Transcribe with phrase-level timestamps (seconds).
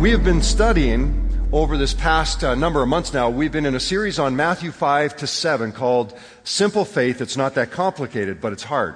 [0.00, 3.74] We have been studying over this past uh, number of months now, we've been in
[3.74, 7.20] a series on Matthew 5 to 7 called Simple Faith.
[7.20, 8.94] It's not that complicated, but it's hard.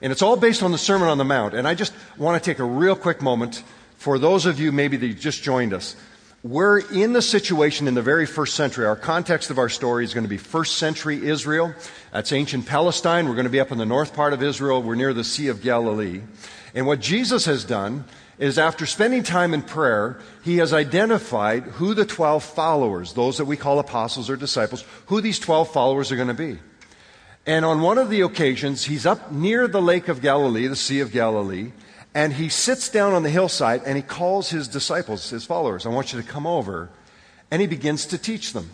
[0.00, 1.54] And it's all based on the Sermon on the Mount.
[1.54, 3.64] And I just want to take a real quick moment
[3.96, 5.96] for those of you maybe that just joined us.
[6.44, 8.86] We're in the situation in the very first century.
[8.86, 11.74] Our context of our story is going to be first century Israel.
[12.12, 13.26] That's ancient Palestine.
[13.26, 14.84] We're going to be up in the north part of Israel.
[14.84, 16.20] We're near the Sea of Galilee.
[16.76, 18.04] And what Jesus has done
[18.38, 23.44] is after spending time in prayer, he has identified who the 12 followers, those that
[23.44, 26.58] we call apostles or disciples, who these 12 followers are going to be.
[27.46, 31.00] And on one of the occasions, he's up near the Lake of Galilee, the Sea
[31.00, 31.72] of Galilee,
[32.14, 35.90] and he sits down on the hillside and he calls his disciples, his followers, I
[35.90, 36.90] want you to come over,
[37.50, 38.70] and he begins to teach them.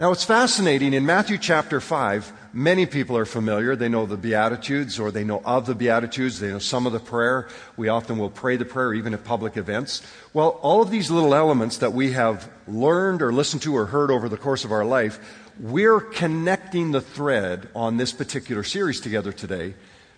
[0.00, 0.94] Now, it's fascinating.
[0.94, 3.74] In Matthew chapter 5, many people are familiar.
[3.74, 6.38] They know the Beatitudes or they know of the Beatitudes.
[6.38, 7.48] They know some of the prayer.
[7.76, 10.02] We often will pray the prayer even at public events.
[10.32, 14.12] Well, all of these little elements that we have learned or listened to or heard
[14.12, 15.18] over the course of our life,
[15.58, 19.74] we're connecting the thread on this particular series together today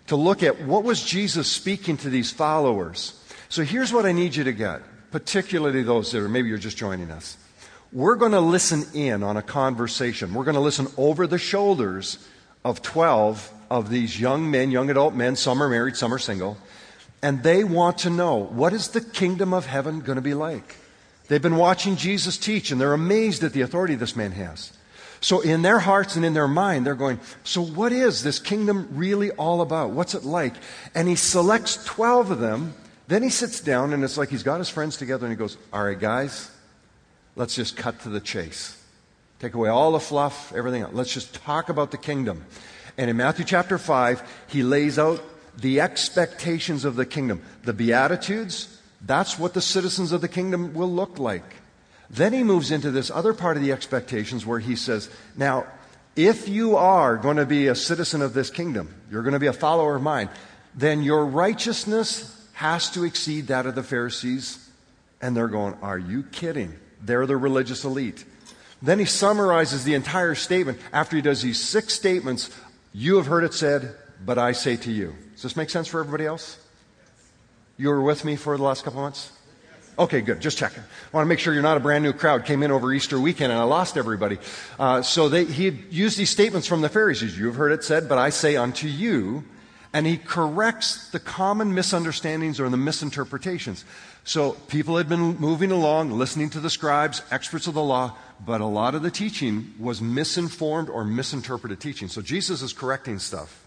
[0.08, 3.18] to look at what was Jesus speaking to these followers.
[3.48, 6.76] So here's what I need you to get, particularly those that are maybe you're just
[6.76, 7.38] joining us
[7.92, 10.32] we're going to listen in on a conversation.
[10.34, 12.18] We're going to listen over the shoulders
[12.64, 15.36] of 12 of these young men, young adult men.
[15.36, 16.56] Some are married, some are single.
[17.22, 20.76] And they want to know what is the kingdom of heaven going to be like?
[21.28, 24.72] They've been watching Jesus teach and they're amazed at the authority this man has.
[25.22, 28.88] So, in their hearts and in their mind, they're going, So, what is this kingdom
[28.92, 29.90] really all about?
[29.90, 30.54] What's it like?
[30.94, 32.72] And he selects 12 of them.
[33.06, 35.58] Then he sits down and it's like he's got his friends together and he goes,
[35.74, 36.50] All right, guys,
[37.36, 38.76] Let's just cut to the chase.
[39.38, 40.92] Take away all the fluff, everything else.
[40.92, 42.44] Let's just talk about the kingdom.
[42.98, 45.22] And in Matthew chapter 5, he lays out
[45.56, 47.42] the expectations of the kingdom.
[47.64, 51.56] The Beatitudes, that's what the citizens of the kingdom will look like.
[52.10, 55.66] Then he moves into this other part of the expectations where he says, Now,
[56.16, 59.46] if you are going to be a citizen of this kingdom, you're going to be
[59.46, 60.28] a follower of mine,
[60.74, 64.68] then your righteousness has to exceed that of the Pharisees.
[65.22, 66.74] And they're going, Are you kidding?
[67.02, 68.24] They're the religious elite.
[68.82, 72.50] Then he summarizes the entire statement after he does these six statements.
[72.92, 73.94] You have heard it said,
[74.24, 75.14] but I say to you.
[75.34, 76.58] Does this make sense for everybody else?
[77.76, 79.32] You were with me for the last couple months?
[79.98, 80.40] Okay, good.
[80.40, 80.82] Just checking.
[80.82, 82.46] I want to make sure you're not a brand new crowd.
[82.46, 84.38] Came in over Easter weekend and I lost everybody.
[84.78, 87.38] Uh, so they, he used these statements from the Pharisees.
[87.38, 89.44] You have heard it said, but I say unto you.
[89.92, 93.84] And he corrects the common misunderstandings or the misinterpretations.
[94.24, 98.60] So people had been moving along, listening to the scribes, experts of the law, but
[98.60, 102.08] a lot of the teaching was misinformed or misinterpreted teaching.
[102.08, 103.66] So Jesus is correcting stuff.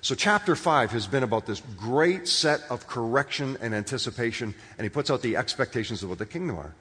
[0.00, 4.90] So chapter 5 has been about this great set of correction and anticipation, and he
[4.90, 6.74] puts out the expectations of what the kingdom are.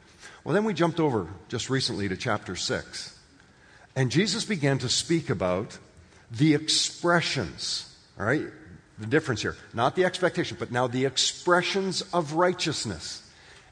[0.44, 3.18] Well, then we jumped over just recently to chapter 6.
[3.96, 5.78] And Jesus began to speak about
[6.32, 8.48] the expressions, all right?
[9.00, 9.56] The difference here.
[9.74, 13.20] Not the expectation, but now the expressions of righteousness.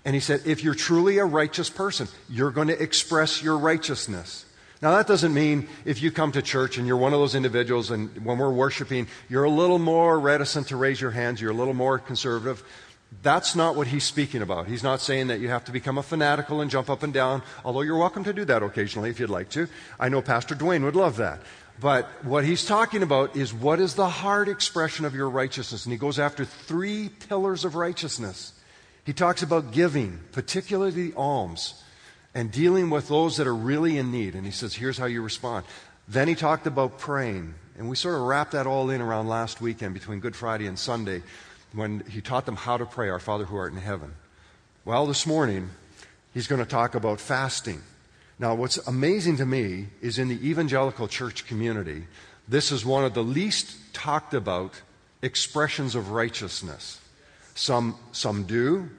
[0.03, 4.45] And he said, if you're truly a righteous person, you're going to express your righteousness.
[4.81, 7.91] Now, that doesn't mean if you come to church and you're one of those individuals
[7.91, 11.55] and when we're worshiping, you're a little more reticent to raise your hands, you're a
[11.55, 12.63] little more conservative.
[13.21, 14.67] That's not what he's speaking about.
[14.67, 17.43] He's not saying that you have to become a fanatical and jump up and down,
[17.63, 19.67] although you're welcome to do that occasionally if you'd like to.
[19.99, 21.41] I know Pastor Dwayne would love that.
[21.81, 25.83] But what he's talking about is what is the hard expression of your righteousness?
[25.83, 28.53] And he goes after three pillars of righteousness.
[29.03, 31.83] He talks about giving, particularly alms,
[32.35, 34.35] and dealing with those that are really in need.
[34.35, 35.65] And he says, here's how you respond.
[36.07, 37.55] Then he talked about praying.
[37.79, 40.77] And we sort of wrapped that all in around last weekend between Good Friday and
[40.77, 41.23] Sunday
[41.73, 44.13] when he taught them how to pray, Our Father who art in heaven.
[44.85, 45.71] Well, this morning,
[46.31, 47.81] he's going to talk about fasting.
[48.41, 52.07] Now, what's amazing to me is in the evangelical church community,
[52.47, 54.81] this is one of the least talked about
[55.21, 56.99] expressions of righteousness.
[57.53, 58.89] Some, some do,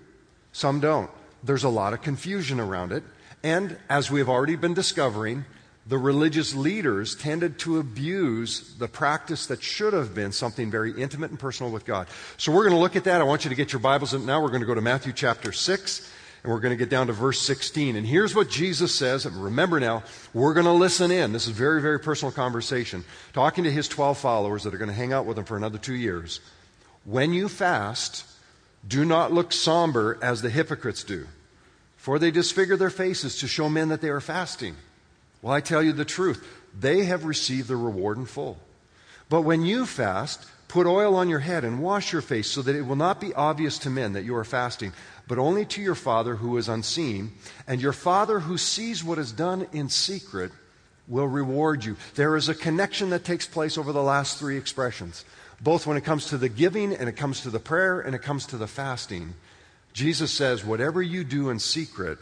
[0.52, 1.10] some don't.
[1.42, 3.02] There's a lot of confusion around it.
[3.42, 5.44] And as we have already been discovering,
[5.88, 11.30] the religious leaders tended to abuse the practice that should have been something very intimate
[11.30, 12.06] and personal with God.
[12.36, 13.20] So we're going to look at that.
[13.20, 14.40] I want you to get your Bibles now.
[14.40, 16.12] We're going to go to Matthew chapter 6
[16.42, 17.94] and we're going to get down to verse 16.
[17.94, 19.26] And here's what Jesus says.
[19.26, 20.02] And remember now,
[20.34, 21.32] we're going to listen in.
[21.32, 23.04] This is very, very personal conversation.
[23.32, 25.78] Talking to his 12 followers that are going to hang out with him for another
[25.78, 26.40] two years.
[27.04, 28.24] When you fast,
[28.86, 31.28] do not look somber as the hypocrites do,
[31.96, 34.74] for they disfigure their faces to show men that they are fasting.
[35.42, 36.44] Well, I tell you the truth.
[36.78, 38.58] They have received the reward in full.
[39.28, 42.74] But when you fast, Put oil on your head and wash your face so that
[42.74, 44.94] it will not be obvious to men that you are fasting,
[45.28, 47.32] but only to your Father who is unseen.
[47.66, 50.50] And your Father who sees what is done in secret
[51.06, 51.98] will reward you.
[52.14, 55.26] There is a connection that takes place over the last three expressions,
[55.60, 58.22] both when it comes to the giving and it comes to the prayer and it
[58.22, 59.34] comes to the fasting.
[59.92, 62.18] Jesus says, whatever you do in secret,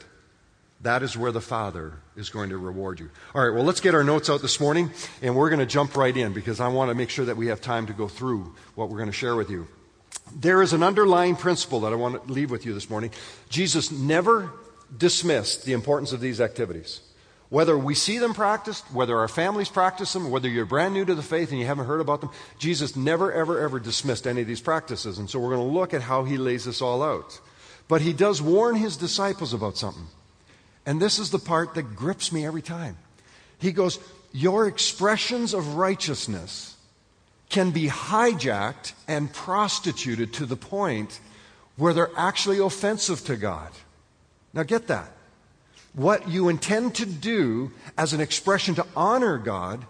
[0.82, 3.10] that is where the Father is going to reward you.
[3.34, 4.90] All right, well, let's get our notes out this morning,
[5.20, 7.48] and we're going to jump right in because I want to make sure that we
[7.48, 9.68] have time to go through what we're going to share with you.
[10.34, 13.10] There is an underlying principle that I want to leave with you this morning.
[13.50, 14.52] Jesus never
[14.96, 17.00] dismissed the importance of these activities.
[17.50, 21.16] Whether we see them practiced, whether our families practice them, whether you're brand new to
[21.16, 24.46] the faith and you haven't heard about them, Jesus never, ever, ever dismissed any of
[24.46, 25.18] these practices.
[25.18, 27.40] And so we're going to look at how he lays this all out.
[27.88, 30.06] But he does warn his disciples about something.
[30.86, 32.96] And this is the part that grips me every time.
[33.58, 33.98] He goes,
[34.32, 36.76] Your expressions of righteousness
[37.48, 41.20] can be hijacked and prostituted to the point
[41.76, 43.70] where they're actually offensive to God.
[44.54, 45.12] Now, get that.
[45.94, 49.84] What you intend to do as an expression to honor God,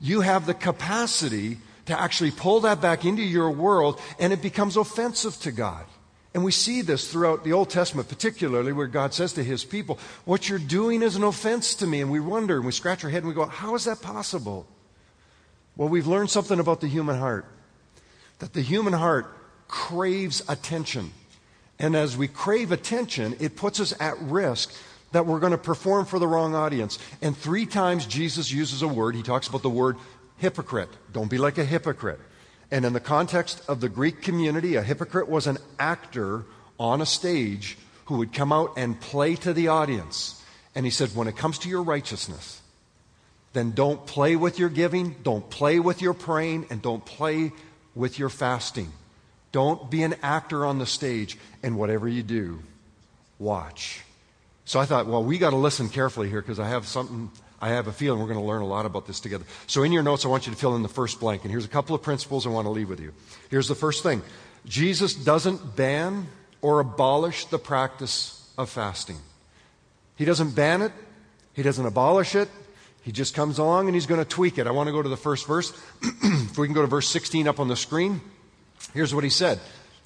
[0.00, 4.76] you have the capacity to actually pull that back into your world and it becomes
[4.76, 5.84] offensive to God.
[6.34, 10.00] And we see this throughout the Old Testament, particularly where God says to his people,
[10.24, 12.00] What you're doing is an offense to me.
[12.00, 14.66] And we wonder and we scratch our head and we go, How is that possible?
[15.76, 17.46] Well, we've learned something about the human heart
[18.40, 19.26] that the human heart
[19.68, 21.12] craves attention.
[21.78, 24.72] And as we crave attention, it puts us at risk
[25.12, 26.98] that we're going to perform for the wrong audience.
[27.22, 29.14] And three times Jesus uses a word.
[29.14, 29.96] He talks about the word
[30.38, 30.90] hypocrite.
[31.12, 32.20] Don't be like a hypocrite.
[32.74, 36.44] And in the context of the Greek community, a hypocrite was an actor
[36.76, 40.42] on a stage who would come out and play to the audience.
[40.74, 42.60] And he said, when it comes to your righteousness,
[43.52, 47.52] then don't play with your giving, don't play with your praying, and don't play
[47.94, 48.90] with your fasting.
[49.52, 52.58] Don't be an actor on the stage, and whatever you do,
[53.38, 54.02] watch.
[54.64, 57.30] So I thought, well, we got to listen carefully here because I have something
[57.64, 59.46] I have a feeling we're going to learn a lot about this together.
[59.66, 61.44] So, in your notes, I want you to fill in the first blank.
[61.44, 63.14] And here's a couple of principles I want to leave with you.
[63.48, 64.20] Here's the first thing
[64.66, 66.26] Jesus doesn't ban
[66.60, 69.16] or abolish the practice of fasting.
[70.16, 70.92] He doesn't ban it,
[71.54, 72.50] He doesn't abolish it.
[73.00, 74.66] He just comes along and He's going to tweak it.
[74.66, 75.72] I want to go to the first verse.
[76.02, 78.20] if we can go to verse 16 up on the screen,
[78.92, 79.58] here's what He said.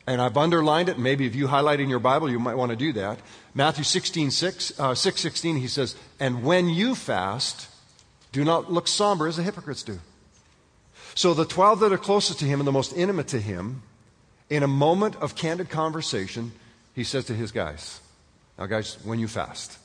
[0.08, 0.98] And I've underlined it.
[0.98, 3.18] Maybe if you highlight in your Bible, you might want to do that.
[3.52, 7.68] Matthew 16, 6, uh, 6 16, he says, And when you fast,
[8.32, 10.00] do not look somber as the hypocrites do.
[11.14, 13.82] So the 12 that are closest to him and the most intimate to him,
[14.48, 16.52] in a moment of candid conversation,
[16.94, 18.00] he says to his guys,
[18.58, 19.76] Now, guys, when you fast.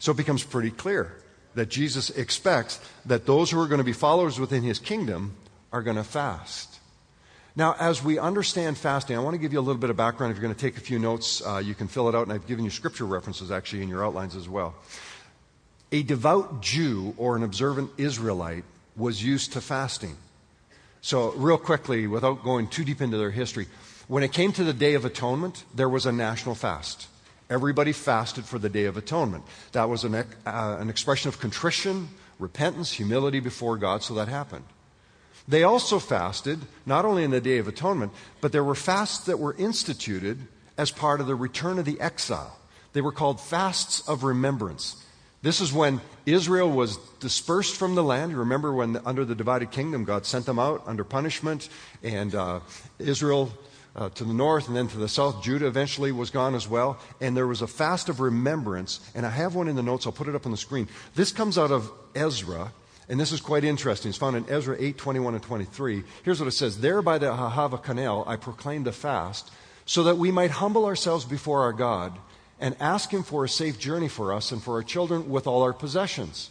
[0.00, 1.16] So it becomes pretty clear
[1.54, 5.34] that Jesus expects that those who are going to be followers within his kingdom
[5.72, 6.75] are going to fast.
[7.58, 10.30] Now, as we understand fasting, I want to give you a little bit of background.
[10.30, 12.32] If you're going to take a few notes, uh, you can fill it out, and
[12.32, 14.74] I've given you scripture references actually in your outlines as well.
[15.90, 18.64] A devout Jew or an observant Israelite
[18.94, 20.16] was used to fasting.
[21.00, 23.68] So, real quickly, without going too deep into their history,
[24.06, 27.08] when it came to the Day of Atonement, there was a national fast.
[27.48, 29.44] Everybody fasted for the Day of Atonement.
[29.72, 32.08] That was an, uh, an expression of contrition,
[32.38, 34.64] repentance, humility before God, so that happened.
[35.48, 39.38] They also fasted, not only in the Day of Atonement, but there were fasts that
[39.38, 40.38] were instituted
[40.76, 42.58] as part of the return of the exile.
[42.92, 45.02] They were called fasts of remembrance.
[45.42, 48.32] This is when Israel was dispersed from the land.
[48.32, 51.68] You remember when, under the divided kingdom, God sent them out under punishment,
[52.02, 52.60] and uh,
[52.98, 53.52] Israel
[53.96, 55.42] uh, to the north and then to the south.
[55.42, 56.98] Judah eventually was gone as well.
[57.20, 59.00] And there was a fast of remembrance.
[59.14, 60.06] And I have one in the notes.
[60.06, 60.88] I'll put it up on the screen.
[61.14, 62.72] This comes out of Ezra.
[63.08, 64.08] And this is quite interesting.
[64.08, 66.02] It's found in Ezra 8 21 and 23.
[66.24, 69.50] Here's what it says There by the Ahava canal I proclaimed a fast,
[69.84, 72.18] so that we might humble ourselves before our God
[72.58, 75.62] and ask Him for a safe journey for us and for our children with all
[75.62, 76.50] our possessions.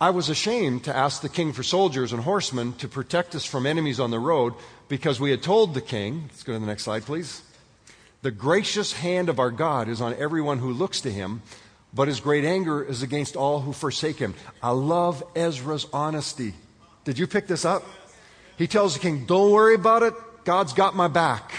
[0.00, 3.66] I was ashamed to ask the king for soldiers and horsemen to protect us from
[3.66, 4.54] enemies on the road
[4.86, 7.42] because we had told the king, let's go to the next slide, please.
[8.22, 11.42] The gracious hand of our God is on everyone who looks to him
[11.92, 14.34] but his great anger is against all who forsake him.
[14.62, 16.54] I love Ezra's honesty.
[17.04, 17.84] Did you pick this up?
[18.56, 20.14] He tells the king, Don't worry about it.
[20.44, 21.52] God's got my back.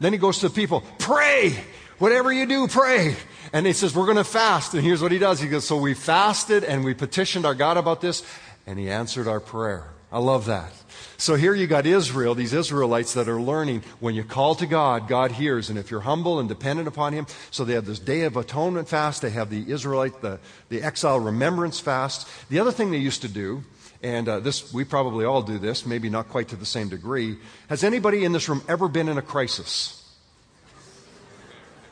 [0.00, 1.54] Then he goes to the people, Pray.
[1.98, 3.16] Whatever you do, pray.
[3.52, 4.72] And he says, We're going to fast.
[4.74, 5.40] And here's what he does.
[5.40, 8.22] He goes, So we fasted and we petitioned our God about this,
[8.66, 9.90] and he answered our prayer.
[10.10, 10.72] I love that.
[11.18, 15.06] So here you got Israel, these Israelites that are learning when you call to God,
[15.06, 15.68] God hears.
[15.68, 18.88] And if you're humble and dependent upon Him, so they have this Day of Atonement
[18.88, 20.38] fast, they have the Israelite, the,
[20.70, 22.28] the exile remembrance fast.
[22.48, 23.64] The other thing they used to do,
[24.02, 27.36] and uh, this we probably all do this, maybe not quite to the same degree.
[27.68, 29.94] Has anybody in this room ever been in a crisis?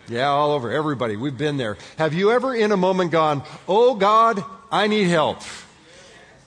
[0.09, 1.17] Yeah, all over everybody.
[1.17, 1.77] We've been there.
[1.99, 5.41] Have you ever in a moment gone, "Oh God, I need help"?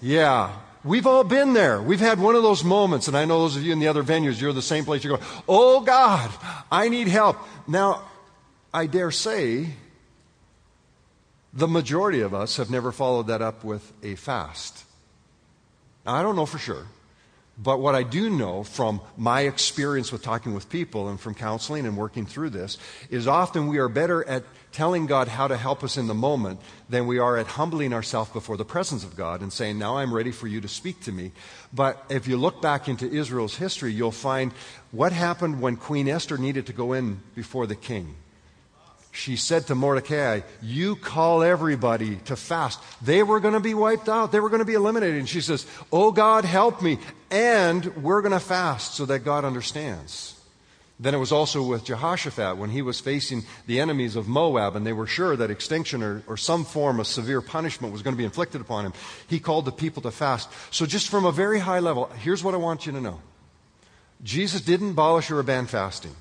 [0.02, 1.82] Yeah, We've all been there.
[1.82, 4.04] We've had one of those moments, and I know those of you in the other
[4.04, 5.04] venues, you're the same place.
[5.04, 6.32] You're going, Oh God,
[6.72, 7.38] I need help.
[7.68, 8.04] Now,
[8.74, 9.72] I dare say
[11.54, 14.86] the majority of us have never followed that up with a fast.
[16.06, 16.86] Now, I don't know for sure.
[17.62, 21.86] But what I do know from my experience with talking with people and from counseling
[21.86, 22.78] and working through this
[23.10, 26.60] is often we are better at telling God how to help us in the moment
[26.90, 30.14] than we are at humbling ourselves before the presence of God and saying, Now I'm
[30.14, 31.32] ready for you to speak to me.
[31.74, 34.52] But if you look back into Israel's history, you'll find
[34.92, 38.16] what happened when Queen Esther needed to go in before the king.
[39.12, 42.80] She said to Mordecai, You call everybody to fast.
[43.02, 44.32] They were going to be wiped out.
[44.32, 45.18] They were going to be eliminated.
[45.18, 47.00] And she says, Oh God, help me.
[47.32, 50.38] And we're going to fast so that God understands.
[51.00, 54.86] Then it was also with Jehoshaphat when he was facing the enemies of Moab and
[54.86, 58.18] they were sure that extinction or, or, some form of severe punishment was going to
[58.18, 58.94] be inflicted upon him.
[59.27, 60.50] He called the people to fast.
[60.72, 63.22] So, just from a very high level, here's what I want you to know
[64.24, 66.15] Jesus didn't abolish or ban fasting.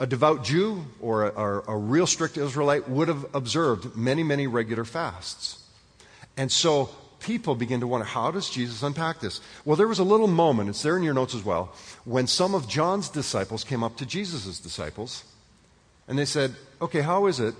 [0.00, 4.46] A devout Jew or a, or a real strict Israelite would have observed many, many
[4.46, 5.64] regular fasts.
[6.36, 6.90] And so
[7.24, 9.40] people begin to wonder how does Jesus unpack this?
[9.64, 12.54] Well, there was a little moment, it's there in your notes as well, when some
[12.54, 15.24] of John's disciples came up to Jesus' disciples
[16.06, 17.54] and they said, Okay, how is it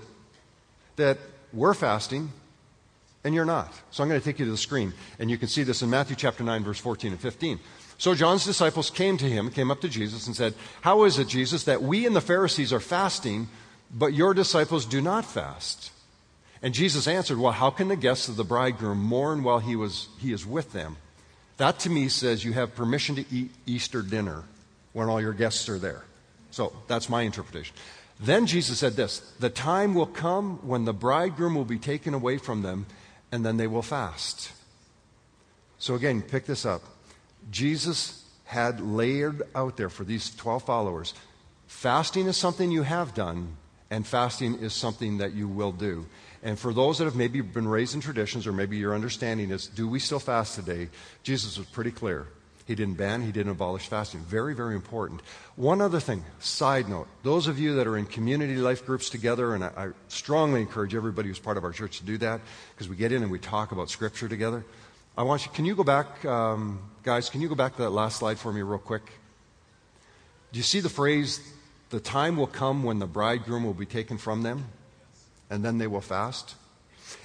[0.97, 1.17] that
[1.51, 2.31] we're fasting
[3.23, 3.73] and you're not?
[3.89, 5.89] So I'm going to take you to the screen, and you can see this in
[5.89, 7.59] Matthew chapter 9, verse 14 and 15.
[7.97, 11.27] So John's disciples came to him, came up to Jesus, and said, How is it,
[11.27, 13.47] Jesus, that we and the Pharisees are fasting,
[13.91, 15.91] but your disciples do not fast?
[16.65, 20.07] And Jesus answered, Well, how can the guests of the bridegroom mourn while he, was,
[20.17, 20.97] he is with them?
[21.57, 24.45] That to me says you have permission to eat Easter dinner
[24.91, 26.03] when all your guests are there.
[26.49, 27.75] So that's my interpretation.
[28.19, 32.39] Then Jesus said this The time will come when the bridegroom will be taken away
[32.39, 32.87] from them,
[33.31, 34.51] and then they will fast.
[35.77, 36.81] So again, pick this up.
[37.51, 41.13] Jesus had layered out there for these 12 followers
[41.67, 43.55] fasting is something you have done,
[43.91, 46.07] and fasting is something that you will do.
[46.45, 49.65] And for those that have maybe been raised in traditions, or maybe your understanding is,
[49.65, 50.89] do we still fast today?
[51.23, 52.27] Jesus was pretty clear.
[52.67, 54.19] He didn't ban, he didn't abolish fasting.
[54.21, 55.21] Very, very important.
[55.55, 57.07] One other thing, side note.
[57.23, 60.93] Those of you that are in community life groups together, and I, I strongly encourage
[60.93, 62.41] everybody who's part of our church to do that,
[62.75, 64.63] because we get in and we talk about Scripture together.
[65.17, 67.89] I want you, can you go back, um, guys, can you go back to that
[67.89, 69.03] last slide for me, real quick?
[70.51, 71.39] Do you see the phrase,
[71.89, 74.65] the time will come when the bridegroom will be taken from them?
[75.49, 76.55] And then they will fast.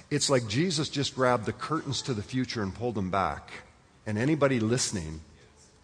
[0.09, 3.51] It's like Jesus just grabbed the curtains to the future and pulled them back.
[4.05, 5.21] And anybody listening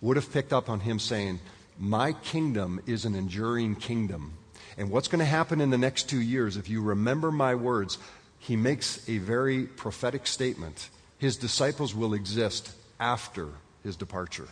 [0.02, 1.40] would have picked up on him saying,
[1.80, 4.34] My kingdom is an enduring kingdom.
[4.78, 7.98] And what's going to happen in the next two years, if you remember my words,
[8.38, 10.90] he makes a very prophetic statement.
[11.18, 13.48] His disciples will exist after
[13.84, 14.48] his departure.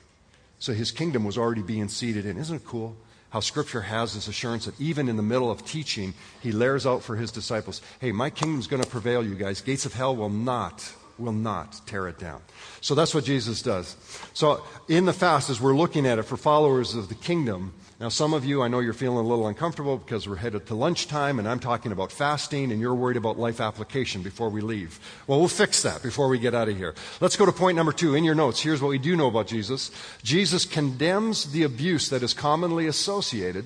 [0.58, 2.38] So his kingdom was already being seated in.
[2.38, 2.96] Isn't it cool?
[3.36, 7.04] How Scripture has this assurance that even in the middle of teaching, He layers out
[7.04, 9.60] for His disciples hey, my kingdom's going to prevail, you guys.
[9.60, 12.42] Gates of hell will not, will not tear it down.
[12.80, 13.98] So that's what Jesus does.
[14.34, 18.10] So in the fast, as we're looking at it for followers of the kingdom, now,
[18.10, 21.40] some of you, I know you're feeling a little uncomfortable because we're headed to lunchtime
[21.40, 25.00] and I'm talking about fasting and you're worried about life application before we leave.
[25.28, 26.94] Well, we'll fix that before we get out of here.
[27.22, 28.14] Let's go to point number two.
[28.14, 29.92] In your notes, here's what we do know about Jesus
[30.24, 33.64] Jesus condemns the abuse that is commonly associated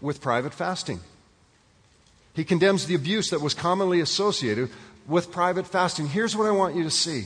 [0.00, 1.00] with private fasting.
[2.34, 4.70] He condemns the abuse that was commonly associated
[5.08, 6.06] with private fasting.
[6.06, 7.24] Here's what I want you to see.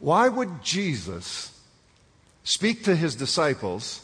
[0.00, 1.58] Why would Jesus
[2.42, 4.03] speak to his disciples?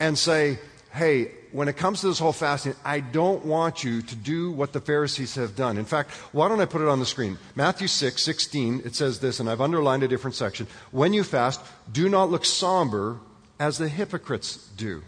[0.00, 0.58] And say,
[0.92, 4.72] hey, when it comes to this whole fasting, I don't want you to do what
[4.72, 5.78] the Pharisees have done.
[5.78, 7.38] In fact, why don't I put it on the screen?
[7.54, 10.66] Matthew 6, 16, it says this, and I've underlined a different section.
[10.90, 11.60] When you fast,
[11.92, 13.18] do not look somber
[13.58, 15.02] as the hypocrites do.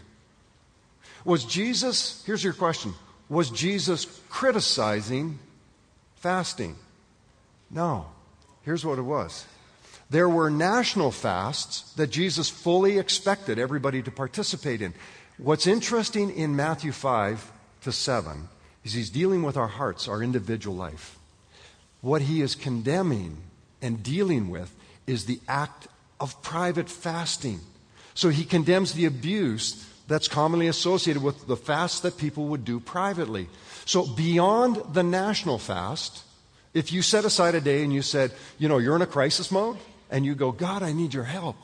[1.25, 2.93] Was Jesus, here's your question,
[3.29, 5.37] was Jesus criticizing
[6.15, 6.75] fasting?
[7.69, 8.07] No.
[8.63, 9.45] Here's what it was
[10.09, 14.93] there were national fasts that Jesus fully expected everybody to participate in.
[15.37, 17.51] What's interesting in Matthew 5
[17.81, 18.49] to 7
[18.83, 21.17] is he's dealing with our hearts, our individual life.
[22.01, 23.37] What he is condemning
[23.81, 24.73] and dealing with
[25.05, 25.87] is the act
[26.19, 27.59] of private fasting.
[28.15, 32.79] So he condemns the abuse that's commonly associated with the fast that people would do
[32.79, 33.47] privately.
[33.85, 36.23] So beyond the national fast,
[36.73, 39.51] if you set aside a day and you said, you know, you're in a crisis
[39.51, 39.77] mode,
[40.09, 41.57] and you go, God, I need your help,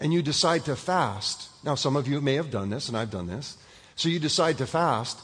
[0.00, 1.48] and you decide to fast.
[1.64, 3.56] Now, some of you may have done this, and I've done this.
[3.96, 5.18] So you decide to fast.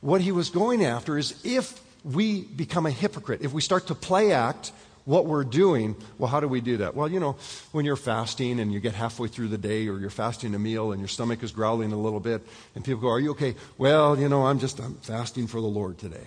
[0.00, 3.94] What he was going after is if we become a hypocrite, if we start to
[3.94, 4.72] play act
[5.08, 6.94] what we're doing, well, how do we do that?
[6.94, 7.36] Well, you know,
[7.72, 10.92] when you're fasting and you get halfway through the day or you're fasting a meal
[10.92, 13.54] and your stomach is growling a little bit and people go, Are you okay?
[13.78, 16.26] Well, you know, I'm just I'm fasting for the Lord today.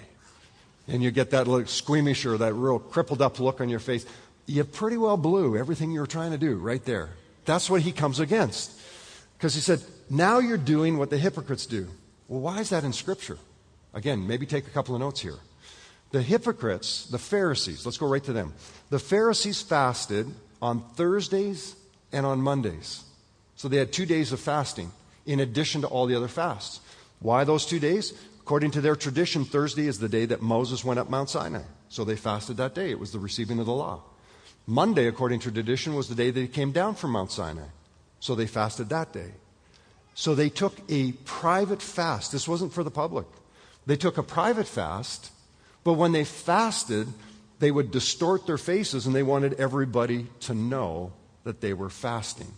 [0.87, 4.03] And you get that little squeamish or that real crippled up look on your face.
[4.45, 7.09] You pretty well blew everything you were trying to do right there.
[7.45, 8.71] That's what he comes against.
[9.37, 11.87] Because he said, Now you're doing what the hypocrites do.
[12.27, 13.37] Well, why is that in Scripture?
[13.93, 15.37] Again, maybe take a couple of notes here.
[16.11, 18.53] The hypocrites, the Pharisees, let's go right to them.
[18.89, 20.27] The Pharisees fasted
[20.61, 21.75] on Thursdays
[22.11, 23.03] and on Mondays.
[23.55, 24.91] So they had two days of fasting
[25.25, 26.81] in addition to all the other fasts.
[27.19, 28.13] Why those two days?
[28.39, 31.61] According to their tradition, Thursday is the day that Moses went up Mount Sinai.
[31.89, 32.89] So they fasted that day.
[32.89, 34.01] It was the receiving of the law.
[34.71, 37.67] Monday, according to tradition, was the day that he came down from Mount Sinai.
[38.19, 39.31] So they fasted that day.
[40.15, 42.31] So they took a private fast.
[42.31, 43.27] This wasn't for the public.
[43.85, 45.31] They took a private fast
[45.83, 47.07] but when they fasted,
[47.59, 51.11] they would distort their faces and they wanted everybody to know
[51.43, 52.53] that they were fasting.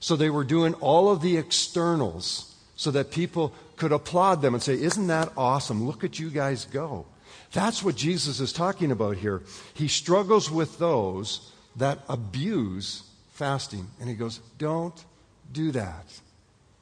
[0.00, 4.62] So they were doing all of the externals so that people could applaud them and
[4.62, 5.86] say, Isn't that awesome?
[5.86, 7.06] Look at you guys go.
[7.52, 9.42] That's what Jesus is talking about here.
[9.74, 13.86] He struggles with those that abuse fasting.
[14.00, 15.04] And he goes, Don't
[15.52, 16.06] do that.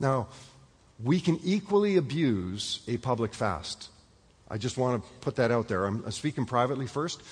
[0.01, 0.29] Now,
[1.03, 3.89] we can equally abuse a public fast.
[4.49, 5.85] I just want to put that out there.
[5.87, 7.23] I'm speaking privately first.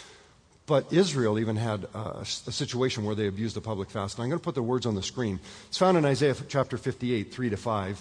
[0.67, 4.17] But Israel even had a, a, situation where they abused the public fast.
[4.17, 5.41] And I'm going to put the words on the screen.
[5.69, 8.01] It's found in Isaiah chapter 58, 3 to 5.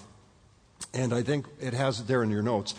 [0.94, 2.76] And I think it has it there in your notes.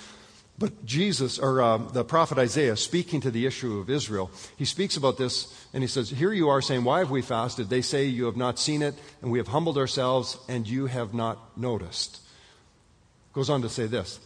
[0.59, 4.97] But Jesus, or uh, the prophet Isaiah, speaking to the issue of Israel, he speaks
[4.97, 7.69] about this and he says, Here you are saying, Why have we fasted?
[7.69, 11.15] They say, You have not seen it, and we have humbled ourselves, and you have
[11.15, 12.21] not noticed.
[13.33, 14.21] Goes on to say this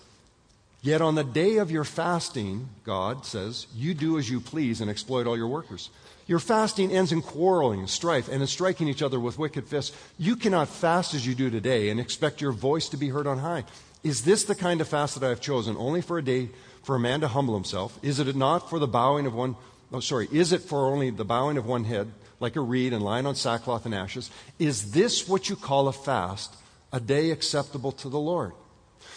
[0.82, 4.88] Yet on the day of your fasting, God says, you do as you please and
[4.88, 5.90] exploit all your workers.
[6.28, 9.96] Your fasting ends in quarreling, strife, and in striking each other with wicked fists.
[10.18, 13.38] You cannot fast as you do today and expect your voice to be heard on
[13.38, 13.64] high.
[14.06, 16.50] Is this the kind of fast that I have chosen, only for a day
[16.84, 17.98] for a man to humble himself?
[18.02, 19.56] Is it not for the bowing of one,
[19.92, 23.02] oh, sorry, is it for only the bowing of one head, like a reed, and
[23.02, 24.30] lying on sackcloth and ashes?
[24.58, 26.54] Is this what you call a fast,
[26.92, 28.52] a day acceptable to the Lord?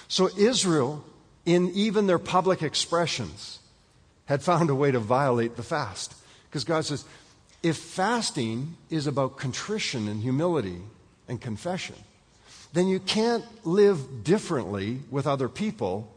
[0.07, 1.03] So Israel
[1.45, 3.59] in even their public expressions,
[4.25, 6.13] had found a way to violate the fast.
[6.47, 7.05] Because God says,
[7.63, 10.81] if fasting is about contrition and humility
[11.27, 11.95] and confession,
[12.73, 16.13] then you can't live differently with other people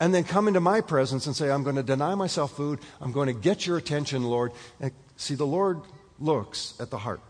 [0.00, 2.80] and then come into my presence and say, I'm going to deny myself food.
[3.00, 4.52] I'm going to get your attention, Lord.
[4.80, 5.80] And see, the Lord
[6.18, 7.20] looks at the heart.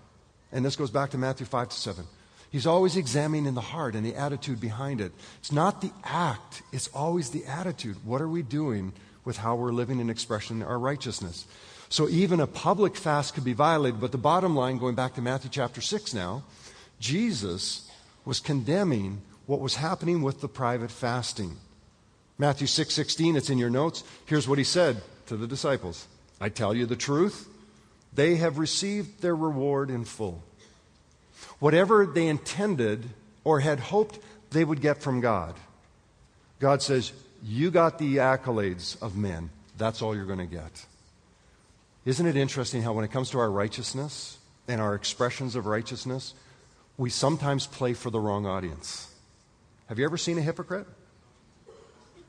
[0.52, 2.04] And this goes back to Matthew 5 to 7.
[2.50, 5.12] He's always examining the heart and the attitude behind it.
[5.40, 7.96] It's not the act, it's always the attitude.
[8.04, 8.92] What are we doing
[9.24, 11.46] with how we're living and expressing our righteousness?
[11.88, 15.22] So even a public fast could be violated, but the bottom line, going back to
[15.22, 16.44] Matthew chapter 6 now,
[17.00, 17.90] Jesus
[18.24, 21.56] was condemning what was happening with the private fasting.
[22.38, 24.02] Matthew 6 it's in your notes.
[24.26, 26.08] Here's what he said to the disciples
[26.40, 27.48] I tell you the truth,
[28.12, 30.42] they have received their reward in full
[31.58, 33.08] whatever they intended
[33.42, 34.18] or had hoped
[34.50, 35.54] they would get from God.
[36.60, 39.50] God says, You got the accolades of men.
[39.76, 40.84] That's all you're going to get.
[42.04, 46.34] Isn't it interesting how, when it comes to our righteousness and our expressions of righteousness,
[46.96, 49.12] we sometimes play for the wrong audience?
[49.88, 50.86] Have you ever seen a hypocrite?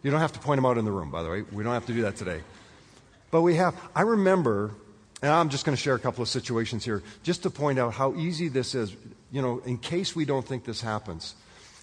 [0.03, 1.43] You don't have to point them out in the room, by the way.
[1.51, 2.41] We don't have to do that today.
[3.31, 3.75] But we have.
[3.95, 4.71] I remember,
[5.21, 7.93] and I'm just going to share a couple of situations here just to point out
[7.93, 8.95] how easy this is
[9.35, 11.35] you know, in case we don't think this happens,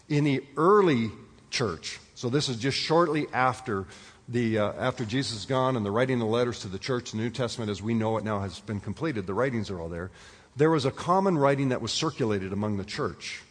[0.08, 1.10] in the early
[1.50, 3.84] church, so this is just shortly after
[4.26, 7.18] the, uh, after Jesus is gone and the writing of letters to the church, the
[7.18, 10.10] New Testament as we know it now has been completed, the writings are all there.
[10.56, 13.42] There was a common writing that was circulated among the church,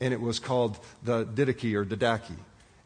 [0.00, 2.36] and it was called the Didache or Didache.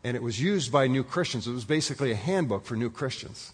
[0.02, 1.46] And it was used by new Christians.
[1.46, 3.52] It was basically a handbook for new Christians.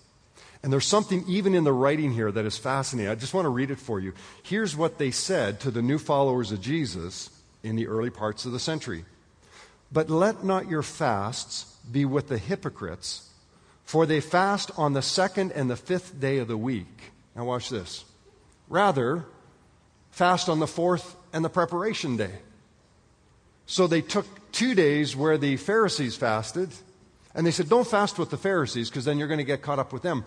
[0.62, 3.10] And there's something even in the writing here that is fascinating.
[3.10, 4.12] I just want to read it for you.
[4.42, 7.30] Here's what they said to the new followers of Jesus
[7.62, 9.04] in the early parts of the century
[9.92, 13.28] But let not your fasts be with the hypocrites,
[13.84, 17.12] for they fast on the second and the fifth day of the week.
[17.34, 18.04] Now, watch this.
[18.68, 19.24] Rather,
[20.10, 22.32] fast on the fourth and the preparation day.
[23.66, 26.70] So they took two days where the Pharisees fasted,
[27.34, 29.78] and they said, Don't fast with the Pharisees because then you're going to get caught
[29.78, 30.24] up with them.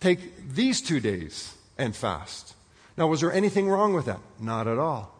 [0.00, 2.54] Take these two days and fast.
[2.96, 4.20] Now, was there anything wrong with that?
[4.40, 5.12] Not at all.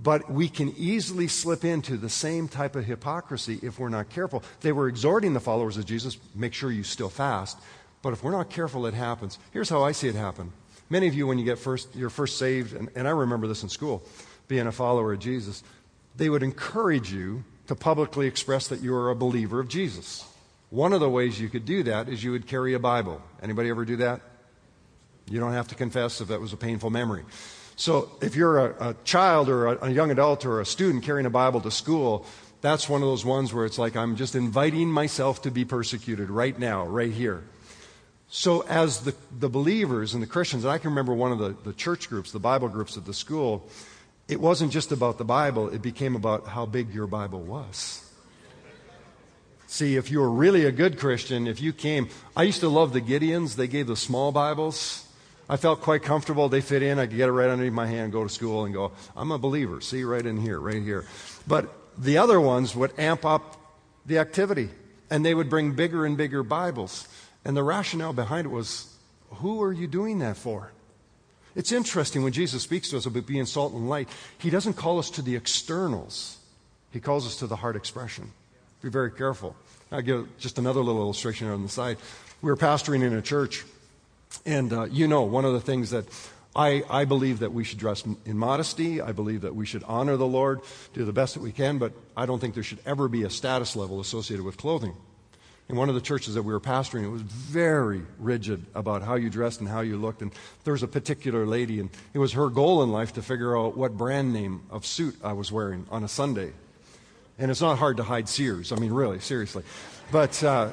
[0.00, 4.42] But we can easily slip into the same type of hypocrisy if we're not careful.
[4.60, 7.58] They were exhorting the followers of Jesus, make sure you still fast.
[8.02, 9.38] But if we're not careful, it happens.
[9.52, 10.52] Here's how I see it happen.
[10.94, 13.64] Many of you, when you get first, you're first saved, and, and I remember this
[13.64, 14.04] in school,
[14.46, 15.64] being a follower of Jesus,
[16.14, 20.24] they would encourage you to publicly express that you are a believer of Jesus.
[20.70, 23.20] One of the ways you could do that is you would carry a Bible.
[23.42, 24.20] Anybody ever do that?
[25.28, 27.24] You don't have to confess if that was a painful memory.
[27.74, 31.26] So if you're a, a child or a, a young adult or a student carrying
[31.26, 32.24] a Bible to school,
[32.60, 36.30] that's one of those ones where it's like I'm just inviting myself to be persecuted
[36.30, 37.42] right now, right here.
[38.28, 41.54] So, as the, the believers and the Christians, and I can remember one of the,
[41.64, 43.68] the church groups, the Bible groups at the school,
[44.26, 48.00] it wasn't just about the Bible, it became about how big your Bible was.
[49.66, 52.92] See, if you were really a good Christian, if you came, I used to love
[52.92, 55.04] the Gideons, they gave the small Bibles.
[55.48, 56.48] I felt quite comfortable.
[56.48, 56.98] They fit in.
[56.98, 59.38] I could get it right underneath my hand, go to school, and go, I'm a
[59.38, 59.80] believer.
[59.80, 61.06] See, right in here, right here.
[61.46, 63.56] But the other ones would amp up
[64.06, 64.70] the activity,
[65.10, 67.06] and they would bring bigger and bigger Bibles.
[67.44, 68.94] And the rationale behind it was,
[69.30, 70.72] who are you doing that for?
[71.54, 74.98] It's interesting when Jesus speaks to us about being salt and light, he doesn't call
[74.98, 76.38] us to the externals,
[76.90, 78.30] he calls us to the heart expression.
[78.82, 79.56] Be very careful.
[79.90, 81.96] I'll give just another little illustration here on the side.
[82.42, 83.64] We were pastoring in a church
[84.44, 86.06] and uh, you know, one of the things that
[86.56, 89.00] I, I believe that we should dress in modesty.
[89.00, 90.60] I believe that we should honor the Lord,
[90.92, 93.30] do the best that we can, but I don't think there should ever be a
[93.30, 94.94] status level associated with clothing.
[95.68, 99.14] In one of the churches that we were pastoring, it was very rigid about how
[99.14, 100.20] you dressed and how you looked.
[100.20, 100.30] And
[100.64, 103.76] there was a particular lady, and it was her goal in life to figure out
[103.76, 106.52] what brand name of suit I was wearing on a Sunday.
[107.38, 108.72] And it's not hard to hide Sears.
[108.72, 109.64] I mean, really, seriously.
[110.12, 110.70] But uh,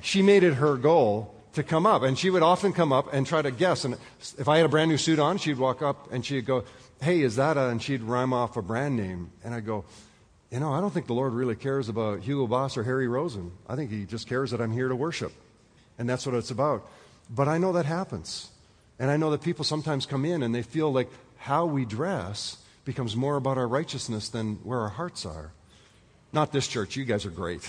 [0.00, 2.02] she made it her goal to come up.
[2.02, 3.84] And she would often come up and try to guess.
[3.84, 3.96] And
[4.38, 6.64] if I had a brand new suit on, she'd walk up and she'd go,
[7.00, 9.30] Hey, is that a, and she'd rhyme off a brand name.
[9.42, 9.84] And I'd go,
[10.54, 13.50] You know, I don't think the Lord really cares about Hugo Boss or Harry Rosen.
[13.68, 15.32] I think He just cares that I'm here to worship.
[15.98, 16.88] And that's what it's about.
[17.28, 18.50] But I know that happens.
[19.00, 22.58] And I know that people sometimes come in and they feel like how we dress
[22.84, 25.50] becomes more about our righteousness than where our hearts are.
[26.32, 26.94] Not this church.
[26.94, 27.68] You guys are great.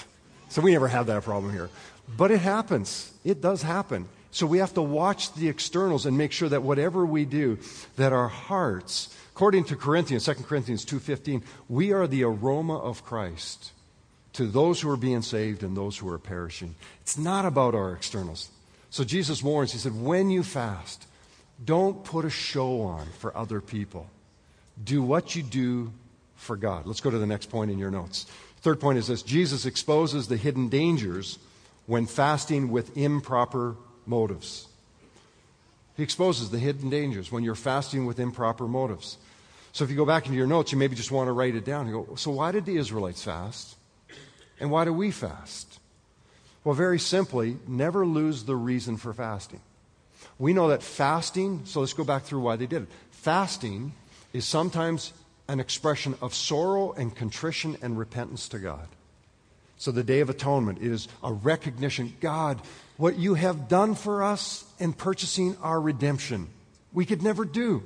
[0.50, 1.72] So we never have that problem here.
[2.16, 3.12] But it happens.
[3.24, 4.08] It does happen.
[4.30, 7.58] So we have to watch the externals and make sure that whatever we do,
[7.96, 13.74] that our hearts, according to Corinthians, 2 Corinthians 2.15, we are the aroma of Christ
[14.32, 16.74] to those who are being saved and those who are perishing.
[17.02, 18.50] It's not about our externals.
[18.92, 21.06] So Jesus warns, he said, when you fast,
[21.66, 24.08] don't put a show on for other people.
[24.82, 25.92] Do what you do
[26.38, 26.88] for God.
[26.88, 28.28] Let's go to the next point in your notes.
[28.62, 31.40] Third point is this Jesus exposes the hidden dangers
[31.88, 34.70] when fasting with improper motives.
[35.98, 39.18] He exposes the hidden dangers when you're fasting with improper motives.
[39.76, 41.66] So if you go back into your notes, you maybe just want to write it
[41.66, 41.86] down.
[41.88, 43.76] You go, so why did the Israelites fast?
[44.58, 45.82] And why do we fast?
[46.64, 49.60] Well, very simply, never lose the reason for fasting.
[50.40, 52.88] We know that fasting, so let's go back through why they did it.
[53.12, 53.92] Fasting
[54.32, 55.12] is sometimes
[55.50, 58.88] an expression of sorrow and contrition and repentance to God.
[59.76, 62.62] So the Day of Atonement is a recognition God,
[62.96, 66.48] what you have done for us in purchasing our redemption,
[66.94, 67.84] we could never do.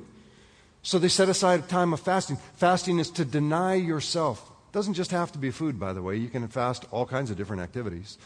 [0.90, 2.40] So they set aside a time of fasting.
[2.56, 4.42] Fasting is to deny yourself.
[4.70, 6.16] It doesn't just have to be food, by the way.
[6.16, 8.18] You can fast all kinds of different activities.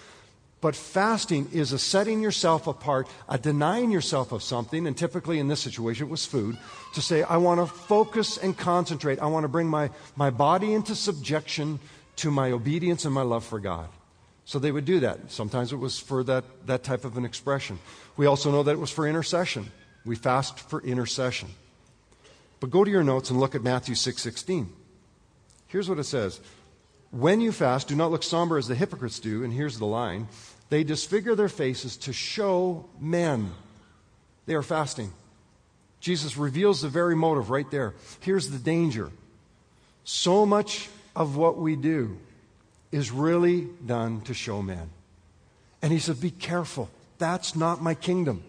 [0.61, 5.49] But fasting is a setting yourself apart, a denying yourself of something, and typically in
[5.49, 6.57] this situation it was food,
[6.93, 9.19] to say, I want to focus and concentrate.
[9.19, 11.81] I want to bring my, my body into subjection
[12.15, 13.89] to my obedience and my love for God.
[14.45, 15.33] So they would do that.
[15.33, 17.77] Sometimes it was for that, that type of an expression.
[18.15, 19.69] We also know that it was for intercession.
[20.05, 21.49] We fast for intercession.
[22.63, 24.69] But go to your notes and look at Matthew 6:16.
[25.67, 26.39] Here's what it says.
[27.11, 30.29] When you fast, do not look somber as the hypocrites do, and here's the line.
[30.69, 33.51] They disfigure their faces to show men
[34.45, 35.11] they are fasting.
[35.99, 37.95] Jesus reveals the very motive right there.
[38.21, 39.11] Here's the danger.
[40.05, 42.17] So much of what we do
[42.93, 44.89] is really done to show men.
[45.81, 46.89] And he said, Be careful.
[47.17, 48.41] That's not my kingdom.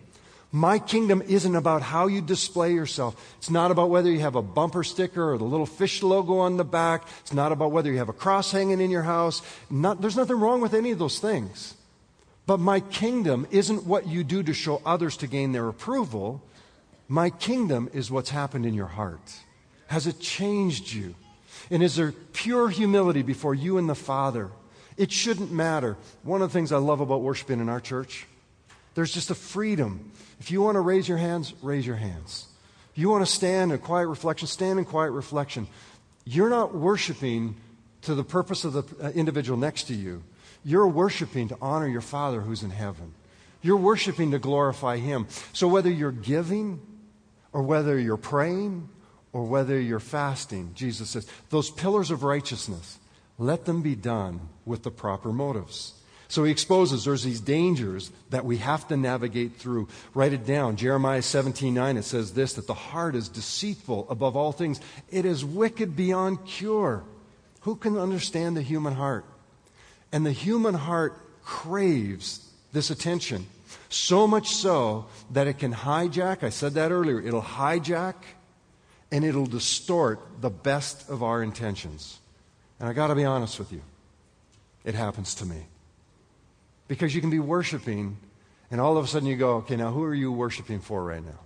[0.55, 3.17] My kingdom isn't about how you display yourself.
[3.39, 6.59] It's not about whether you have a bumper sticker or the little fish logo on
[6.59, 7.09] the back.
[7.23, 9.43] It's not about whether you have a cross hanging in your house.
[9.69, 11.75] Not, there's nothing wrong with any of those things.
[12.47, 16.41] But my kingdom isn't what you do to show others to gain their approval.
[17.09, 19.35] My kingdom is what's happened in your heart.
[19.89, 21.17] Has it changed you?
[21.69, 24.53] And is there pure humility before you and the Father?
[24.97, 25.97] It shouldn't matter.
[26.23, 28.29] One of the things I love about worshiping in our church,
[28.95, 30.13] there's just a freedom.
[30.41, 32.47] If you want to raise your hands, raise your hands.
[32.93, 35.67] If you want to stand in quiet reflection, stand in quiet reflection.
[36.25, 37.57] You're not worshiping
[38.03, 40.23] to the purpose of the uh, individual next to you.
[40.65, 43.13] You're worshiping to honor your Father who's in heaven.
[43.63, 45.27] You're worshiping to glorify Him.
[45.53, 46.81] So whether you're giving
[47.53, 48.89] or whether you're praying
[49.33, 52.99] or whether you're fasting, Jesus says, those pillars of righteousness,
[53.39, 55.95] let them be done with the proper motives.
[56.29, 59.89] So he exposes there's these dangers that we have to navigate through.
[60.15, 60.77] Write it down.
[60.77, 65.25] Jeremiah 17 9, it says this that the heart is deceitful above all things, it
[65.25, 67.05] is wicked beyond cure.
[67.63, 69.25] Who can understand the human heart?
[70.13, 73.47] And the human heart craves this attention.
[73.89, 78.15] So much so that it can hijack, I said that earlier, it'll hijack
[79.13, 82.19] and it'll distort the best of our intentions.
[82.81, 83.83] And I got to be honest with you,
[84.85, 85.67] it happens to me.
[86.89, 88.17] Because you can be worshiping,
[88.71, 91.25] and all of a sudden you go, okay, now who are you worshiping for right
[91.25, 91.39] now?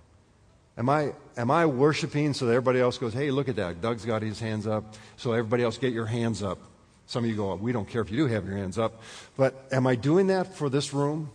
[0.77, 3.81] Am I, am I worshiping so that everybody else goes, hey, look at that.
[3.81, 6.57] Doug's got his hands up, so everybody else get your hands up.
[7.05, 9.01] Some of you go, we don't care if you do have your hands up.
[9.35, 11.31] But am I doing that for this room?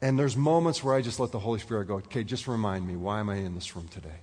[0.00, 2.96] And there's moments where I just let the Holy Spirit go, okay, just remind me,
[2.96, 4.20] why am I in this room today?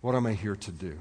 [0.00, 0.98] What am I here to do?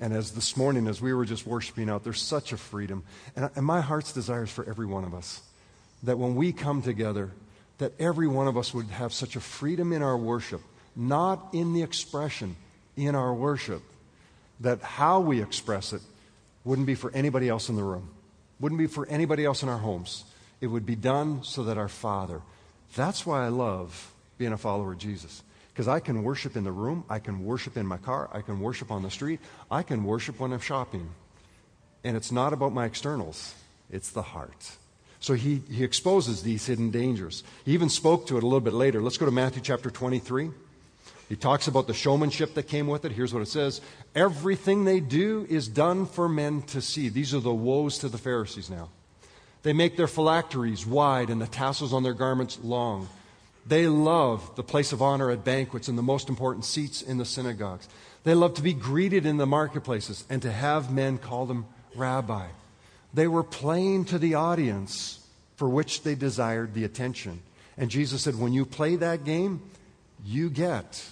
[0.00, 3.02] And as this morning, as we were just worshiping out, there's such a freedom.
[3.34, 5.42] And, and my heart's desire is for every one of us
[6.02, 7.30] that when we come together,
[7.78, 10.60] that every one of us would have such a freedom in our worship,
[10.94, 12.56] not in the expression,
[12.96, 13.82] in our worship,
[14.60, 16.00] that how we express it
[16.64, 18.10] wouldn't be for anybody else in the room,
[18.58, 20.24] wouldn't be for anybody else in our homes.
[20.60, 22.40] It would be done so that our Father.
[22.94, 25.42] That's why I love being a follower of Jesus.
[25.72, 28.60] Because I can worship in the room, I can worship in my car, I can
[28.60, 31.10] worship on the street, I can worship when I'm shopping.
[32.02, 33.54] And it's not about my externals,
[33.90, 34.76] it's the heart.
[35.26, 37.42] So he, he exposes these hidden dangers.
[37.64, 39.02] He even spoke to it a little bit later.
[39.02, 40.50] Let's go to Matthew chapter 23.
[41.28, 43.10] He talks about the showmanship that came with it.
[43.10, 43.80] Here's what it says
[44.14, 47.08] Everything they do is done for men to see.
[47.08, 48.88] These are the woes to the Pharisees now.
[49.64, 53.08] They make their phylacteries wide and the tassels on their garments long.
[53.66, 57.24] They love the place of honor at banquets and the most important seats in the
[57.24, 57.88] synagogues.
[58.22, 62.46] They love to be greeted in the marketplaces and to have men call them rabbi.
[63.16, 65.26] They were playing to the audience
[65.56, 67.40] for which they desired the attention.
[67.78, 69.62] And Jesus said, when you play that game,
[70.22, 71.02] you get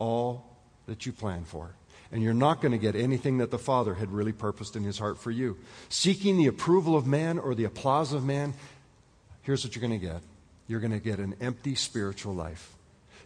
[0.00, 0.44] all
[0.86, 1.70] that you plan for.
[2.10, 4.98] And you're not going to get anything that the Father had really purposed in his
[4.98, 5.56] heart for you.
[5.88, 8.54] Seeking the approval of man or the applause of man,
[9.42, 10.20] here's what you're going to get
[10.66, 12.72] you're going to get an empty spiritual life.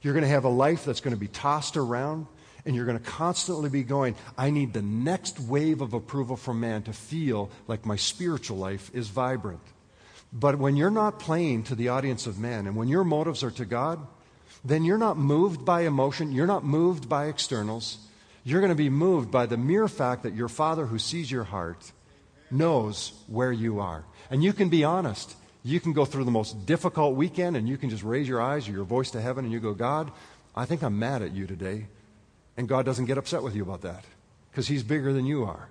[0.03, 2.27] You're going to have a life that's going to be tossed around,
[2.67, 6.61] and you're going to constantly be going, I need the next wave of approval from
[6.61, 9.63] man to feel like my spiritual life is vibrant.
[10.33, 13.53] But when you're not playing to the audience of men, and when your motives are
[13.53, 14.05] to God,
[14.65, 17.99] then you're not moved by emotion, you're not moved by externals.
[18.43, 21.45] You're going to be moved by the mere fact that your Father who sees your
[21.45, 21.93] heart
[22.51, 24.05] knows where you are.
[24.29, 25.35] And you can be honest.
[25.63, 28.69] You can go through the most difficult weekend and you can just raise your eyes
[28.69, 30.13] or your voice to heaven and you go, God,
[30.55, 31.87] I think I'm mad at you today.
[32.57, 34.05] And God doesn't get upset with you about that
[34.51, 35.69] because He's bigger than you are.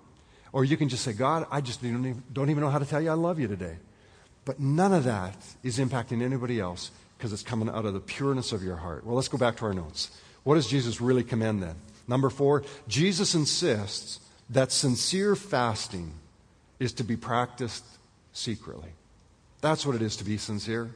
[0.51, 3.09] Or you can just say, God, I just don't even, know how to tell you
[3.09, 3.77] I love you today.
[4.45, 8.51] But none of that is impacting anybody else because it's coming out of the pureness
[8.51, 9.05] of your heart.
[9.05, 10.11] Well, let's go back to our notes.
[10.43, 11.75] What does Jesus really commend then?
[12.07, 14.19] Number four, Jesus insists
[14.49, 16.13] that sincere fasting
[16.79, 17.83] is to be practiced
[18.31, 18.89] secretly.
[19.61, 20.91] That's what it is to be sincere.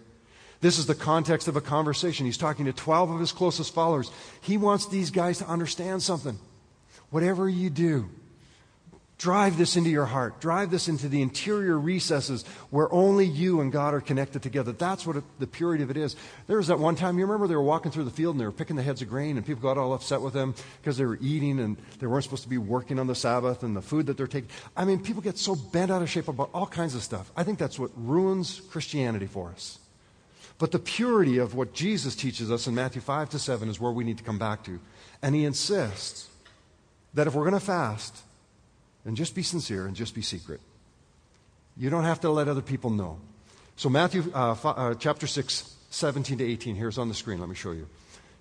[0.62, 2.26] This is the context of a conversation.
[2.26, 4.12] He's talking to 12 of his closest followers.
[4.42, 6.38] He wants these guys to understand something.
[7.12, 8.10] Whatever you do,
[9.18, 10.42] drive this into your heart.
[10.42, 14.74] Drive this into the interior recesses where only you and God are connected together.
[14.74, 16.18] That's what it, the purity of it is.
[16.48, 18.46] There was that one time, you remember they were walking through the field and they
[18.46, 21.06] were picking the heads of grain and people got all upset with them because they
[21.06, 24.08] were eating and they weren't supposed to be working on the Sabbath and the food
[24.08, 24.50] that they're taking.
[24.76, 27.32] I mean, people get so bent out of shape about all kinds of stuff.
[27.36, 29.80] I think that's what ruins Christianity for us.
[30.60, 33.92] But the purity of what Jesus teaches us in Matthew 5 to 7 is where
[33.92, 34.80] we need to come back to.
[35.22, 36.28] And he insists
[37.14, 38.24] that if we're going to fast,
[39.06, 40.60] and just be sincere and just be secret.
[41.78, 43.20] You don't have to let other people know.
[43.76, 47.40] So, Matthew uh, f- uh, chapter 6, 17 to 18, here's on the screen.
[47.40, 47.88] Let me show you.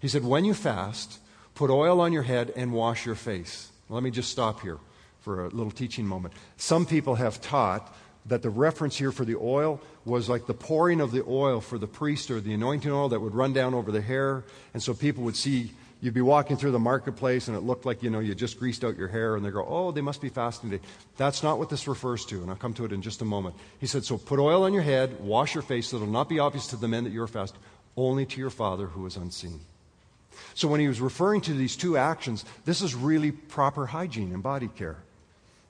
[0.00, 1.20] He said, When you fast,
[1.54, 3.70] put oil on your head and wash your face.
[3.88, 4.78] Let me just stop here
[5.20, 6.34] for a little teaching moment.
[6.56, 7.94] Some people have taught
[8.28, 11.78] that the reference here for the oil was like the pouring of the oil for
[11.78, 14.44] the priest or the anointing oil that would run down over the hair.
[14.74, 18.02] And so people would see you'd be walking through the marketplace and it looked like,
[18.02, 20.28] you know, you just greased out your hair and they go, oh, they must be
[20.28, 20.84] fasting today.
[21.16, 23.56] That's not what this refers to, and I'll come to it in just a moment.
[23.80, 26.38] He said, so put oil on your head, wash your face, so it'll not be
[26.38, 27.60] obvious to the men that you're fasting,
[27.96, 29.60] only to your Father who is unseen.
[30.54, 34.42] So when he was referring to these two actions, this is really proper hygiene and
[34.42, 34.98] body care.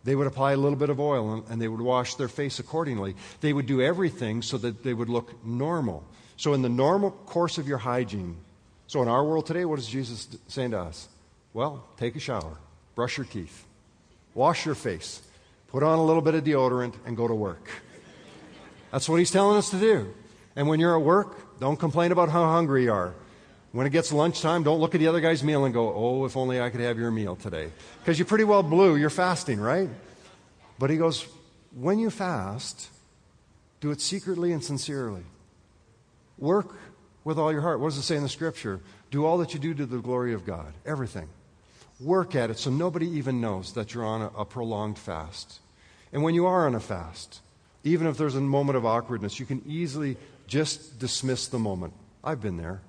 [0.09, 3.15] They would apply a little bit of oil and, they would wash their face accordingly.
[3.43, 6.03] They would do everything so that they would look normal.
[6.39, 8.39] So, in the normal course of your hygiene,
[8.87, 11.09] so in our world today, what is Jesus saying to us?
[11.53, 12.57] Well, take a shower,
[12.95, 13.67] brush your teeth,
[14.33, 15.21] wash your face,
[15.67, 17.69] put on a little bit of deodorant, and go to work.
[18.91, 20.15] That's what he's telling us to do.
[20.57, 23.13] And when you're at work, don't complain about how hungry you are.
[23.73, 26.37] When it gets lunchtime, don't look at the other guy's meal and go, oh, if
[26.37, 27.71] only I could have your meal today.
[28.01, 29.91] Because you're pretty well blue, you're fasting, right?
[30.79, 31.27] But he goes,
[31.75, 32.89] when you fast,
[33.81, 35.23] do it secretly and sincerely.
[36.39, 36.77] Work
[37.25, 37.81] with all your heart.
[37.81, 38.81] What does it say in the scripture?
[39.11, 40.73] Do all that you do to the glory of God.
[40.87, 41.29] Everything.
[42.01, 45.61] Work at it so nobody even knows that you're on a, a prolonged fast.
[46.13, 47.41] And when you are on a fast,
[47.85, 51.93] even if there's a moment of awkwardness, you can easily just dismiss the moment.
[52.25, 52.81] I've been there.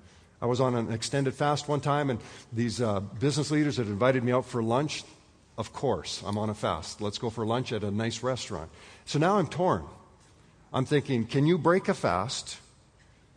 [0.42, 2.18] I was on an extended fast one time, and
[2.52, 5.04] these uh, business leaders had invited me out for lunch.
[5.58, 7.02] Of course, I'm on a fast.
[7.02, 8.70] Let's go for lunch at a nice restaurant.
[9.04, 9.84] So now I'm torn.
[10.72, 12.58] I'm thinking, can you break a fast?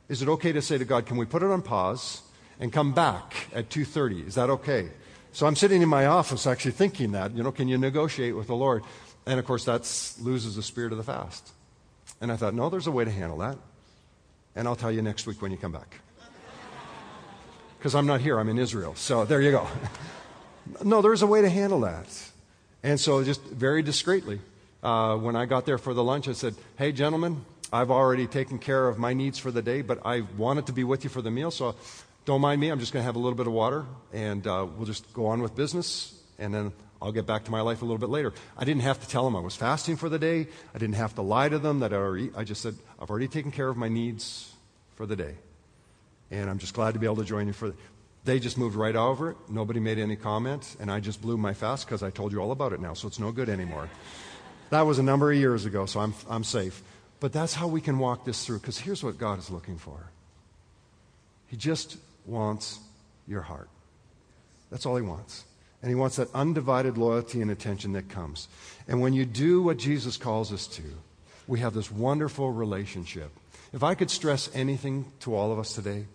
[0.08, 2.22] Is it okay to say to God, can we put it on pause
[2.60, 4.28] and come back at 2:30?
[4.28, 4.90] Is that okay?
[5.34, 8.48] So I'm sitting in my office actually thinking that, you know, can you negotiate with
[8.48, 8.84] the Lord?
[9.26, 9.82] And of course that
[10.22, 11.52] loses the spirit of the fast.
[12.22, 13.58] And I thought, no, there's a way to handle that.
[14.56, 16.00] And I'll tell you next week when you come back
[17.84, 18.96] because I'm not here, I'm in Israel.
[18.96, 19.68] So there you go.
[20.86, 22.08] no, there's a way to handle that.
[22.82, 24.40] And so, just very discreetly,
[24.82, 27.44] uh, when I got there for the lunch, I said, Hey, gentlemen,
[27.74, 30.86] I've already taken care of my needs for the day, but I wanted to be
[30.86, 31.76] with you for the meal, so
[32.24, 32.70] don't mind me.
[32.70, 35.26] I'm just going to have a little bit of water, and uh, we'll just go
[35.26, 38.32] on with business, and then I'll get back to my life a little bit later.
[38.58, 40.48] I didn't have to tell them I was fasting for the day.
[40.74, 43.28] I didn't have to lie to them that I already, I just said, I've already
[43.28, 44.54] taken care of my needs
[44.96, 45.36] for the day.
[46.34, 47.70] And I'm just glad to be able to join you for.
[47.70, 47.76] The,
[48.26, 49.36] they just moved right over.
[49.50, 52.52] Nobody made any comment, and I just blew my fast because I told you all
[52.52, 53.90] about it now, so it's no good anymore.
[54.70, 56.82] that was a number of years ago, so I'm, I'm safe.
[57.20, 60.08] But that's how we can walk this through, because here's what God is looking for
[61.48, 62.80] He just wants
[63.28, 63.70] your heart.
[64.72, 65.44] That's all He wants.
[65.82, 68.48] And He wants that undivided loyalty and attention that comes.
[68.88, 70.84] And when you do what Jesus calls us to,
[71.46, 73.32] we have this wonderful relationship.
[73.74, 76.06] If I could stress anything to all of us today,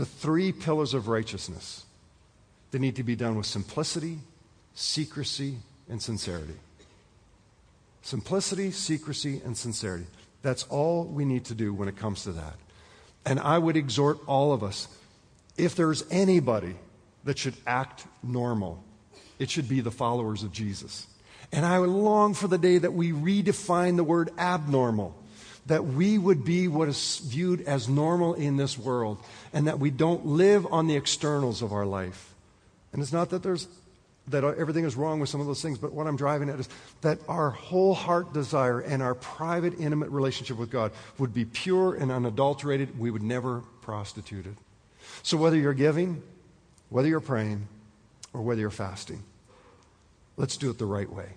[0.00, 1.84] the three pillars of righteousness
[2.70, 4.16] they need to be done with simplicity,
[4.72, 5.58] secrecy,
[5.90, 6.54] and sincerity.
[8.00, 10.06] Simplicity, secrecy, and sincerity.
[10.40, 12.54] That's all we need to do when it comes to that.
[13.26, 14.88] And I would exhort all of us
[15.58, 16.76] if there's anybody
[17.24, 18.82] that should act normal,
[19.38, 21.08] it should be the followers of Jesus.
[21.52, 25.14] And I would long for the day that we redefine the word abnormal
[25.66, 29.18] that we would be what is viewed as normal in this world
[29.52, 32.34] and that we don't live on the externals of our life.
[32.92, 33.68] And it's not that there's
[34.28, 36.68] that everything is wrong with some of those things, but what I'm driving at is
[37.00, 41.94] that our whole heart desire and our private, intimate relationship with God would be pure
[41.94, 42.98] and unadulterated.
[42.98, 44.54] We would never prostitute it.
[45.22, 46.22] So whether you're giving,
[46.90, 47.66] whether you're praying,
[48.32, 49.22] or whether you're fasting,
[50.36, 51.30] let's do it the right way.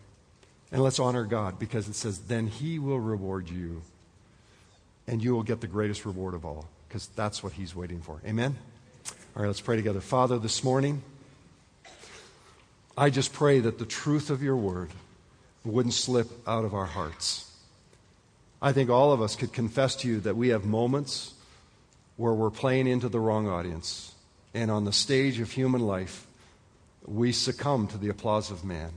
[0.72, 3.82] And let's honor God because it says, then He will reward you
[5.08, 8.22] and you will get the greatest reward of all because that's what he's waiting for.
[8.26, 8.56] Amen?
[9.36, 10.00] All right, let's pray together.
[10.00, 11.02] Father, this morning,
[12.98, 14.92] I just pray that the truth of your word
[15.66, 17.50] wouldn't slip out of our hearts.
[18.62, 21.34] I think all of us could confess to you that we have moments
[22.16, 24.14] where we're playing into the wrong audience.
[24.54, 26.28] And on the stage of human life,
[27.06, 28.92] we succumb to the applause of man.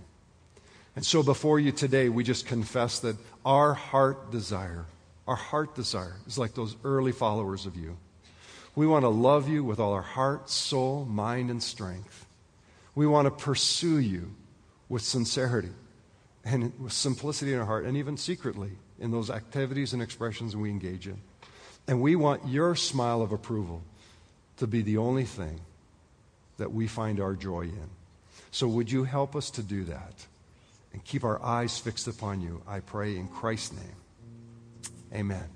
[0.94, 4.84] And so before you today, we just confess that our heart desire
[5.26, 7.96] our heart desire is like those early followers of you.
[8.74, 12.26] We want to love you with all our heart, soul, mind, and strength.
[12.94, 14.34] We want to pursue you
[14.88, 15.72] with sincerity
[16.44, 20.70] and with simplicity in our heart, and even secretly in those activities and expressions we
[20.70, 21.18] engage in.
[21.88, 23.82] And we want your smile of approval
[24.58, 25.60] to be the only thing
[26.58, 27.90] that we find our joy in.
[28.50, 30.26] So, would you help us to do that
[30.92, 32.62] and keep our eyes fixed upon you?
[32.66, 33.96] I pray in Christ's name.
[35.16, 35.55] Amen.